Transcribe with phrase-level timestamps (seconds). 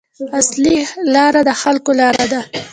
[0.39, 0.75] اصلي
[1.13, 2.41] لاره د خلکو لاره ده.